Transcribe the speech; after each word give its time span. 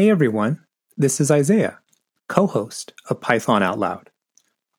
Hey 0.00 0.08
everyone, 0.08 0.64
this 0.96 1.20
is 1.20 1.30
Isaiah, 1.30 1.78
co 2.26 2.46
host 2.46 2.94
of 3.10 3.20
Python 3.20 3.62
Out 3.62 3.78
Loud. 3.78 4.08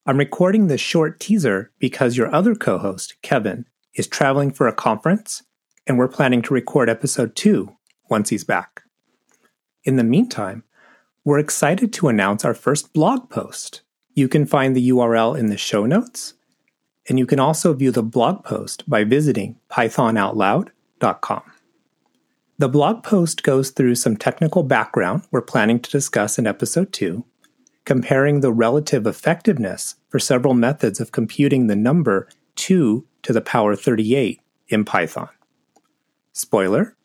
I'm 0.08 0.18
recording 0.18 0.66
this 0.66 0.82
short 0.82 1.20
teaser 1.20 1.72
because 1.78 2.18
your 2.18 2.34
other 2.34 2.56
co 2.56 2.80
host, 2.80 3.14
Kevin, 3.22 3.68
is 3.94 4.08
traveling 4.08 4.50
for 4.50 4.68
a 4.68 4.74
conference, 4.74 5.44
and 5.86 6.00
we're 6.00 6.08
planning 6.08 6.42
to 6.42 6.56
record 6.56 6.90
episode 6.90 7.36
two 7.36 7.72
once 8.10 8.30
he's 8.30 8.44
back. 8.44 8.82
In 9.84 9.96
the 9.96 10.04
meantime, 10.04 10.64
we're 11.24 11.38
excited 11.38 11.94
to 11.94 12.08
announce 12.08 12.44
our 12.44 12.56
first 12.56 12.92
blog 12.92 13.30
post. 13.30 13.84
You 14.16 14.28
can 14.28 14.48
find 14.48 14.76
the 14.76 14.90
URL 14.90 15.38
in 15.38 15.50
the 15.50 15.56
show 15.56 15.86
notes, 15.86 16.34
and 17.08 17.20
you 17.20 17.28
can 17.28 17.40
also 17.40 17.76
view 17.76 17.92
the 17.92 18.02
blog 18.02 18.44
post 18.44 18.90
by 18.90 19.04
visiting 19.04 19.60
pythonoutloud.com. 19.70 21.44
The 22.62 22.70
blog 22.70 23.02
post 23.02 23.42
goes 23.42 23.72
through 23.72 23.96
some 23.96 24.16
technical 24.16 24.62
background 24.62 25.24
we're 25.32 25.42
planning 25.42 25.80
to 25.80 25.90
discuss 25.90 26.38
in 26.38 26.46
episode 26.46 26.94
2, 26.94 27.26
comparing 27.86 28.42
the 28.42 28.54
relative 28.54 29.08
effectiveness 29.08 29.96
for 30.10 30.20
several 30.20 30.54
methods 30.54 31.00
of 31.00 31.12
computing 31.12 31.66
the 31.66 31.76
number 31.76 32.30
2 32.58 33.04
to 33.24 33.34
the 33.34 33.42
power 33.42 33.76
38 33.76 34.40
in 34.68 34.86
Python. 34.86 35.30
Spoiler 36.34 36.96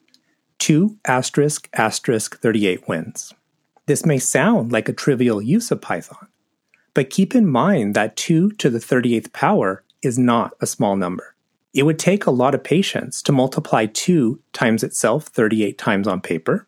2 0.59 0.99
asterisk 1.07 1.71
asterisk 1.73 2.39
38 2.39 2.87
wins. 2.87 3.33
This 3.87 4.05
may 4.05 4.19
sound 4.19 4.73
like 4.73 4.91
a 4.91 4.93
trivial 4.93 5.41
use 5.41 5.71
of 5.71 5.81
Python, 5.81 6.29
but 6.93 7.09
keep 7.09 7.35
in 7.35 7.47
mind 7.47 7.95
that 7.95 8.15
2 8.19 8.51
to 8.51 8.69
the 8.69 8.79
38th 8.79 9.33
power 9.33 9.83
is 10.03 10.19
not 10.19 10.53
a 10.61 10.67
small 10.67 10.97
number. 10.97 11.35
It 11.77 11.85
would 11.85 11.99
take 11.99 12.25
a 12.25 12.31
lot 12.31 12.55
of 12.55 12.65
patience 12.65 13.21
to 13.21 13.33
multiply 13.33 13.85
2 13.85 14.41
times 14.55 14.83
itself 14.83 15.27
38 15.27 15.77
times 15.77 16.09
on 16.09 16.23
paper, 16.23 16.67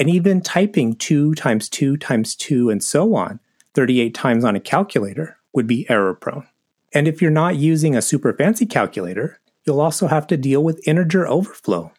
and 0.00 0.10
even 0.10 0.40
typing 0.40 0.96
2 0.96 1.36
times 1.36 1.68
2 1.68 1.96
times 1.96 2.34
2 2.34 2.68
and 2.68 2.82
so 2.82 3.14
on 3.14 3.38
38 3.74 4.12
times 4.14 4.44
on 4.44 4.56
a 4.56 4.60
calculator 4.60 5.38
would 5.52 5.68
be 5.68 5.88
error 5.88 6.12
prone. 6.12 6.44
And 6.92 7.06
if 7.06 7.22
you're 7.22 7.30
not 7.30 7.54
using 7.54 7.94
a 7.94 8.02
super 8.02 8.32
fancy 8.32 8.66
calculator, 8.66 9.38
you'll 9.64 9.80
also 9.80 10.08
have 10.08 10.26
to 10.26 10.36
deal 10.36 10.64
with 10.64 10.86
integer 10.88 11.28
overflow. 11.28 11.92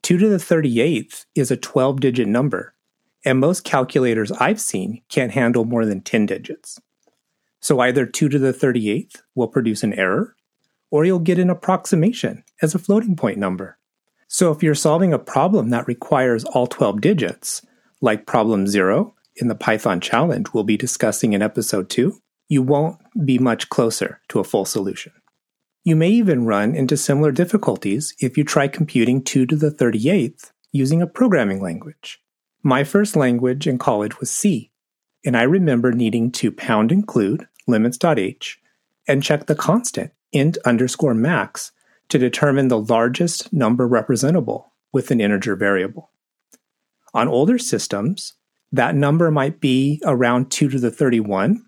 2 0.00 0.16
to 0.16 0.28
the 0.30 0.38
38th 0.38 1.26
is 1.34 1.50
a 1.50 1.56
12 1.58 2.00
digit 2.00 2.28
number, 2.28 2.72
and 3.26 3.38
most 3.38 3.62
calculators 3.62 4.32
I've 4.32 4.60
seen 4.60 5.02
can't 5.10 5.32
handle 5.32 5.66
more 5.66 5.84
than 5.84 6.00
10 6.00 6.24
digits. 6.24 6.80
So 7.60 7.78
either 7.80 8.06
2 8.06 8.30
to 8.30 8.38
the 8.38 8.54
38th 8.54 9.20
will 9.34 9.48
produce 9.48 9.82
an 9.82 9.92
error, 9.92 10.34
or 10.92 11.06
you'll 11.06 11.18
get 11.18 11.38
an 11.38 11.50
approximation 11.50 12.44
as 12.60 12.74
a 12.74 12.78
floating 12.78 13.16
point 13.16 13.38
number. 13.38 13.78
So 14.28 14.52
if 14.52 14.62
you're 14.62 14.74
solving 14.74 15.12
a 15.12 15.18
problem 15.18 15.70
that 15.70 15.88
requires 15.88 16.44
all 16.44 16.66
12 16.66 17.00
digits, 17.00 17.62
like 18.00 18.26
problem 18.26 18.66
0 18.66 19.14
in 19.36 19.48
the 19.48 19.54
Python 19.54 20.00
challenge 20.00 20.52
we'll 20.52 20.64
be 20.64 20.76
discussing 20.76 21.32
in 21.32 21.42
episode 21.42 21.88
2, 21.88 22.20
you 22.48 22.62
won't 22.62 22.98
be 23.24 23.38
much 23.38 23.70
closer 23.70 24.20
to 24.28 24.38
a 24.38 24.44
full 24.44 24.66
solution. 24.66 25.12
You 25.82 25.96
may 25.96 26.10
even 26.10 26.44
run 26.44 26.74
into 26.74 26.96
similar 26.96 27.32
difficulties 27.32 28.14
if 28.20 28.36
you 28.36 28.44
try 28.44 28.68
computing 28.68 29.24
2 29.24 29.46
to 29.46 29.56
the 29.56 29.70
38th 29.70 30.52
using 30.72 31.00
a 31.00 31.06
programming 31.06 31.62
language. 31.62 32.20
My 32.62 32.84
first 32.84 33.16
language 33.16 33.66
in 33.66 33.78
college 33.78 34.20
was 34.20 34.30
C, 34.30 34.70
and 35.24 35.36
I 35.36 35.42
remember 35.42 35.92
needing 35.92 36.30
to 36.32 36.52
pound 36.52 36.92
include 36.92 37.48
limits.h 37.66 38.60
and 39.08 39.22
check 39.22 39.46
the 39.46 39.54
constant 39.54 40.12
int 40.32 40.58
underscore 40.64 41.14
max 41.14 41.72
to 42.08 42.18
determine 42.18 42.68
the 42.68 42.80
largest 42.80 43.52
number 43.52 43.86
representable 43.86 44.72
with 44.92 45.10
an 45.10 45.20
integer 45.20 45.56
variable. 45.56 46.10
On 47.14 47.28
older 47.28 47.58
systems, 47.58 48.34
that 48.70 48.94
number 48.94 49.30
might 49.30 49.60
be 49.60 50.00
around 50.04 50.50
2 50.50 50.68
to 50.70 50.78
the 50.78 50.90
31, 50.90 51.64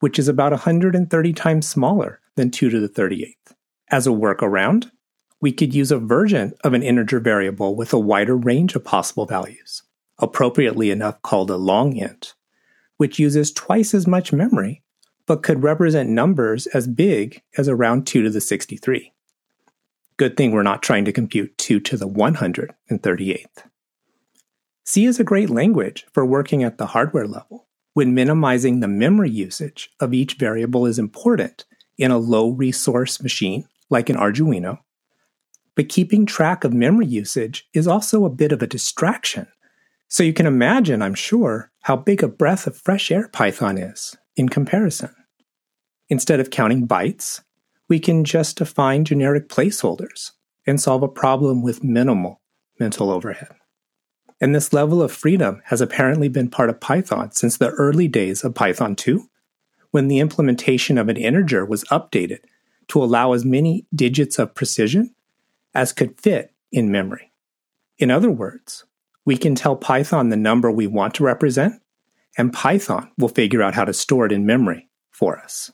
which 0.00 0.18
is 0.18 0.28
about 0.28 0.52
130 0.52 1.32
times 1.32 1.68
smaller 1.68 2.20
than 2.36 2.50
2 2.50 2.70
to 2.70 2.80
the 2.80 2.88
38th. 2.88 3.54
As 3.90 4.06
a 4.06 4.10
workaround, 4.10 4.90
we 5.40 5.52
could 5.52 5.74
use 5.74 5.90
a 5.90 5.98
version 5.98 6.54
of 6.62 6.72
an 6.72 6.82
integer 6.82 7.20
variable 7.20 7.74
with 7.74 7.92
a 7.92 7.98
wider 7.98 8.36
range 8.36 8.74
of 8.74 8.84
possible 8.84 9.26
values, 9.26 9.82
appropriately 10.18 10.90
enough 10.90 11.20
called 11.22 11.50
a 11.50 11.56
long 11.56 11.96
int, 11.96 12.34
which 12.96 13.18
uses 13.18 13.52
twice 13.52 13.92
as 13.92 14.06
much 14.06 14.32
memory 14.32 14.82
but 15.32 15.42
could 15.42 15.62
represent 15.62 16.10
numbers 16.10 16.66
as 16.74 16.86
big 16.86 17.40
as 17.56 17.66
around 17.66 18.06
2 18.06 18.22
to 18.22 18.28
the 18.28 18.38
63. 18.38 19.14
Good 20.18 20.36
thing 20.36 20.52
we're 20.52 20.62
not 20.62 20.82
trying 20.82 21.06
to 21.06 21.12
compute 21.12 21.56
2 21.56 21.80
to 21.80 21.96
the 21.96 22.06
138th. 22.06 23.46
C 24.84 25.06
is 25.06 25.18
a 25.18 25.24
great 25.24 25.48
language 25.48 26.04
for 26.12 26.26
working 26.26 26.62
at 26.62 26.76
the 26.76 26.88
hardware 26.88 27.26
level 27.26 27.66
when 27.94 28.12
minimizing 28.12 28.80
the 28.80 28.88
memory 28.88 29.30
usage 29.30 29.88
of 30.00 30.12
each 30.12 30.34
variable 30.34 30.84
is 30.84 30.98
important 30.98 31.64
in 31.96 32.10
a 32.10 32.18
low 32.18 32.50
resource 32.50 33.22
machine 33.22 33.66
like 33.88 34.10
an 34.10 34.16
Arduino. 34.16 34.80
But 35.74 35.88
keeping 35.88 36.26
track 36.26 36.62
of 36.62 36.74
memory 36.74 37.06
usage 37.06 37.70
is 37.72 37.88
also 37.88 38.26
a 38.26 38.28
bit 38.28 38.52
of 38.52 38.60
a 38.60 38.66
distraction. 38.66 39.46
So 40.08 40.24
you 40.24 40.34
can 40.34 40.44
imagine, 40.44 41.00
I'm 41.00 41.14
sure, 41.14 41.72
how 41.84 41.96
big 41.96 42.22
a 42.22 42.28
breath 42.28 42.66
of 42.66 42.76
fresh 42.76 43.10
air 43.10 43.28
Python 43.28 43.78
is 43.78 44.14
in 44.36 44.50
comparison. 44.50 45.08
Instead 46.12 46.40
of 46.40 46.50
counting 46.50 46.86
bytes, 46.86 47.40
we 47.88 47.98
can 47.98 48.22
just 48.22 48.58
define 48.58 49.02
generic 49.02 49.48
placeholders 49.48 50.32
and 50.66 50.78
solve 50.78 51.02
a 51.02 51.08
problem 51.08 51.62
with 51.62 51.82
minimal 51.82 52.42
mental 52.78 53.10
overhead. 53.10 53.54
And 54.38 54.54
this 54.54 54.74
level 54.74 55.00
of 55.00 55.10
freedom 55.10 55.62
has 55.64 55.80
apparently 55.80 56.28
been 56.28 56.50
part 56.50 56.68
of 56.68 56.80
Python 56.80 57.32
since 57.32 57.56
the 57.56 57.70
early 57.70 58.08
days 58.08 58.44
of 58.44 58.54
Python 58.54 58.94
2, 58.94 59.26
when 59.90 60.08
the 60.08 60.18
implementation 60.18 60.98
of 60.98 61.08
an 61.08 61.16
integer 61.16 61.64
was 61.64 61.82
updated 61.84 62.40
to 62.88 63.02
allow 63.02 63.32
as 63.32 63.46
many 63.46 63.86
digits 63.94 64.38
of 64.38 64.54
precision 64.54 65.14
as 65.74 65.94
could 65.94 66.20
fit 66.20 66.52
in 66.70 66.92
memory. 66.92 67.32
In 67.96 68.10
other 68.10 68.30
words, 68.30 68.84
we 69.24 69.38
can 69.38 69.54
tell 69.54 69.76
Python 69.76 70.28
the 70.28 70.36
number 70.36 70.70
we 70.70 70.86
want 70.86 71.14
to 71.14 71.24
represent 71.24 71.80
and 72.36 72.52
Python 72.52 73.10
will 73.16 73.28
figure 73.28 73.62
out 73.62 73.72
how 73.72 73.86
to 73.86 73.94
store 73.94 74.26
it 74.26 74.32
in 74.32 74.44
memory 74.44 74.90
for 75.10 75.38
us. 75.38 75.72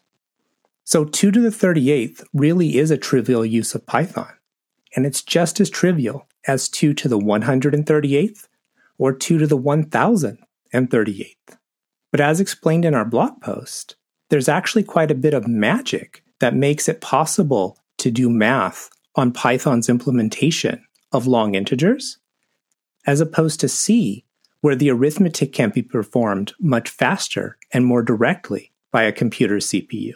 So 0.91 1.05
2 1.05 1.31
to 1.33 1.41
the 1.43 1.51
38th 1.51 2.25
really 2.33 2.79
is 2.79 2.91
a 2.91 2.97
trivial 2.97 3.45
use 3.45 3.75
of 3.75 3.85
Python, 3.85 4.33
and 4.97 5.05
it's 5.05 5.21
just 5.21 5.61
as 5.61 5.69
trivial 5.69 6.27
as 6.47 6.71
2 6.71 6.95
to 6.95 7.09
the 7.09 7.19
138th 7.19 8.49
or 8.97 9.13
2 9.13 9.37
to 9.37 9.47
the 9.47 9.59
1038th. 9.59 11.59
But 12.11 12.23
as 12.23 12.41
explained 12.41 12.87
in 12.87 12.95
our 12.95 13.05
blog 13.05 13.39
post, 13.43 13.97
there's 14.31 14.49
actually 14.49 14.83
quite 14.83 15.11
a 15.11 15.15
bit 15.15 15.35
of 15.35 15.47
magic 15.47 16.25
that 16.41 16.55
makes 16.55 16.89
it 16.89 17.03
possible 17.03 17.77
to 17.99 18.11
do 18.11 18.31
math 18.31 18.89
on 19.15 19.31
Python's 19.31 19.91
implementation 19.91 20.83
of 21.13 21.27
long 21.27 21.55
integers, 21.55 22.17
as 23.07 23.21
opposed 23.21 23.61
to 23.61 23.69
C, 23.69 24.25
where 24.63 24.75
the 24.75 24.91
arithmetic 24.91 25.53
can 25.53 25.69
be 25.69 25.83
performed 25.83 26.55
much 26.59 26.89
faster 26.89 27.59
and 27.75 27.85
more 27.85 28.03
directly 28.03 28.73
by 28.91 29.03
a 29.03 29.13
computer 29.13 29.57
CPU. 29.57 30.15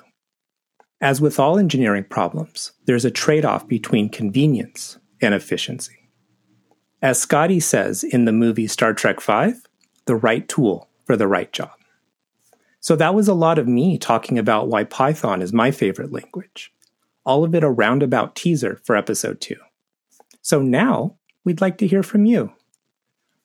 As 1.02 1.20
with 1.20 1.40
all 1.40 1.58
engineering 1.58 2.04
problems, 2.04 2.70
there's 2.86 3.04
a 3.04 3.10
trade 3.10 3.44
off 3.44 3.66
between 3.66 4.08
convenience 4.08 4.98
and 5.20 5.34
efficiency. 5.34 6.08
As 7.02 7.20
Scotty 7.20 7.58
says 7.58 8.04
in 8.04 8.24
the 8.24 8.30
movie 8.30 8.68
Star 8.68 8.94
Trek 8.94 9.20
V, 9.20 9.54
the 10.06 10.14
right 10.14 10.48
tool 10.48 10.88
for 11.04 11.16
the 11.16 11.26
right 11.26 11.52
job. 11.52 11.72
So 12.78 12.94
that 12.94 13.16
was 13.16 13.26
a 13.26 13.34
lot 13.34 13.58
of 13.58 13.66
me 13.66 13.98
talking 13.98 14.38
about 14.38 14.68
why 14.68 14.84
Python 14.84 15.42
is 15.42 15.52
my 15.52 15.72
favorite 15.72 16.12
language. 16.12 16.72
All 17.26 17.42
of 17.42 17.52
it 17.52 17.64
a 17.64 17.70
roundabout 17.70 18.36
teaser 18.36 18.80
for 18.84 18.94
episode 18.94 19.40
two. 19.40 19.58
So 20.40 20.62
now 20.62 21.16
we'd 21.44 21.60
like 21.60 21.78
to 21.78 21.86
hear 21.88 22.04
from 22.04 22.26
you. 22.26 22.52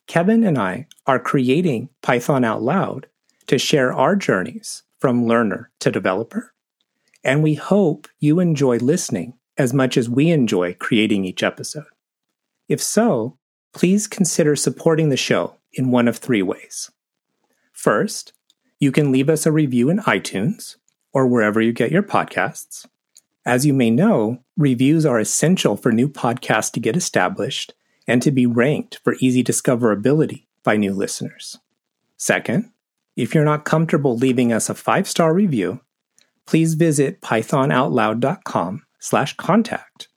Kevin 0.06 0.44
and 0.44 0.59
I 0.59 0.88
are 1.07 1.19
creating 1.19 1.89
Python 2.03 2.44
Out 2.44 2.62
Loud 2.62 3.07
to 3.48 3.57
share 3.57 3.92
our 3.92 4.15
journeys 4.15 4.83
from 5.00 5.25
learner 5.25 5.71
to 5.80 5.89
developer. 5.89 6.53
And 7.27 7.44
we 7.44 7.56
hope 7.56 8.07
you 8.19 8.39
enjoy 8.39 8.77
listening 8.77 9.33
as 9.57 9.74
much 9.74 9.97
as 9.97 10.09
we 10.09 10.31
enjoy 10.31 10.75
creating 10.75 11.25
each 11.25 11.44
episode. 11.44 11.83
If 12.69 12.81
so, 12.81 13.38
please 13.74 14.07
consider 14.07 14.56
supporting 14.56 15.09
the 15.09 15.18
show 15.18 15.57
in 15.74 15.91
one 15.91 16.07
of 16.07 16.18
three 16.18 16.41
ways. 16.41 16.89
First, 17.74 18.31
you 18.79 18.94
can 18.94 19.12
leave 19.12 19.29
us 19.29 19.45
a 19.45 19.51
review 19.51 19.89
in 19.89 20.00
iTunes 20.00 20.77
or 21.12 21.27
wherever 21.27 21.59
you 21.59 21.74
get 21.74 21.91
your 21.91 22.01
podcasts. 22.01 22.88
As 23.45 23.65
you 23.65 23.74
may 23.74 23.91
know, 23.91 24.39
reviews 24.56 25.06
are 25.06 25.19
essential 25.19 25.75
for 25.75 25.91
new 25.91 26.07
podcasts 26.07 26.71
to 26.71 26.79
get 26.79 26.95
established 26.95 27.74
and 28.07 28.21
to 28.21 28.31
be 28.31 28.45
ranked 28.45 29.00
for 29.03 29.15
easy 29.19 29.44
discoverability 29.44 30.45
by 30.63 30.77
new 30.77 30.94
listeners. 30.94 31.57
Second, 32.15 32.71
if 33.18 33.35
you're 33.35 33.44
not 33.44 33.65
comfortable 33.65 34.15
leaving 34.15 34.53
us 34.53 34.69
a 34.69 34.75
five-star 34.75 35.33
review, 35.33 35.81
please 36.47 36.73
visit 36.73 37.21
pythonoutloud.com 37.21 38.83
slash 38.99 39.35
contact 39.35 40.07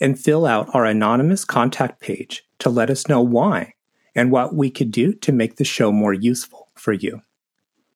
and 0.00 0.18
fill 0.18 0.46
out 0.46 0.74
our 0.74 0.86
anonymous 0.86 1.44
contact 1.44 2.00
page 2.00 2.44
to 2.58 2.70
let 2.70 2.88
us 2.88 3.08
know 3.08 3.20
why 3.20 3.74
and 4.14 4.30
what 4.30 4.54
we 4.54 4.70
could 4.70 4.90
do 4.90 5.12
to 5.12 5.32
make 5.32 5.56
the 5.56 5.64
show 5.64 5.92
more 5.92 6.14
useful 6.14 6.68
for 6.74 6.92
you. 6.92 7.20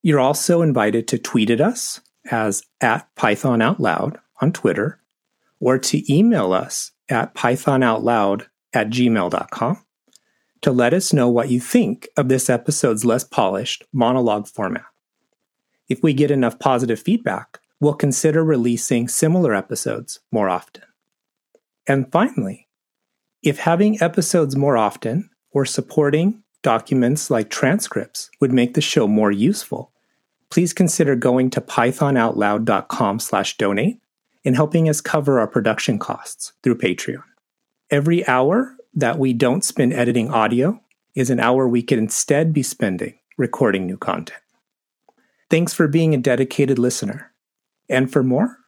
You're 0.02 0.20
also 0.20 0.60
invited 0.60 1.08
to 1.08 1.18
tweet 1.18 1.48
at 1.48 1.60
us 1.60 2.00
as 2.30 2.62
at 2.80 3.08
Python 3.14 3.62
Out 3.62 3.80
Loud 3.80 4.18
on 4.42 4.52
Twitter 4.52 5.00
or 5.60 5.78
to 5.78 6.12
email 6.12 6.52
us 6.52 6.92
at 7.08 7.34
pythonoutloud 7.34 8.46
at 8.74 8.90
gmail.com 8.90 9.84
to 10.60 10.72
let 10.72 10.94
us 10.94 11.12
know 11.12 11.28
what 11.28 11.50
you 11.50 11.60
think 11.60 12.08
of 12.16 12.28
this 12.28 12.50
episode's 12.50 13.04
less 13.04 13.24
polished 13.24 13.84
monologue 13.92 14.48
format. 14.48 14.84
If 15.88 16.02
we 16.02 16.14
get 16.14 16.30
enough 16.30 16.58
positive 16.58 17.00
feedback, 17.00 17.60
we'll 17.84 17.92
consider 17.92 18.42
releasing 18.42 19.06
similar 19.06 19.54
episodes 19.54 20.20
more 20.32 20.48
often. 20.48 20.82
And 21.86 22.10
finally, 22.10 22.66
if 23.42 23.58
having 23.58 24.02
episodes 24.02 24.56
more 24.56 24.78
often 24.78 25.28
or 25.50 25.66
supporting 25.66 26.42
documents 26.62 27.30
like 27.30 27.50
transcripts 27.50 28.30
would 28.40 28.54
make 28.54 28.72
the 28.72 28.80
show 28.80 29.06
more 29.06 29.30
useful, 29.30 29.92
please 30.50 30.72
consider 30.72 31.14
going 31.14 31.50
to 31.50 31.60
pythonoutloud.com 31.60 33.20
slash 33.20 33.58
donate 33.58 34.00
and 34.46 34.56
helping 34.56 34.88
us 34.88 35.02
cover 35.02 35.38
our 35.38 35.46
production 35.46 35.98
costs 35.98 36.54
through 36.62 36.78
Patreon. 36.78 37.22
Every 37.90 38.26
hour 38.26 38.76
that 38.94 39.18
we 39.18 39.34
don't 39.34 39.62
spend 39.62 39.92
editing 39.92 40.30
audio 40.30 40.80
is 41.14 41.28
an 41.28 41.38
hour 41.38 41.68
we 41.68 41.82
could 41.82 41.98
instead 41.98 42.54
be 42.54 42.62
spending 42.62 43.18
recording 43.36 43.86
new 43.86 43.98
content. 43.98 44.40
Thanks 45.50 45.74
for 45.74 45.86
being 45.86 46.14
a 46.14 46.18
dedicated 46.18 46.78
listener. 46.78 47.33
And 47.88 48.12
for 48.12 48.22
more, 48.22 48.58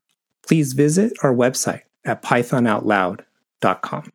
please 0.47 0.73
visit 0.73 1.13
our 1.23 1.35
website 1.35 1.83
at 2.05 2.23
pythonoutloud.com. 2.23 4.13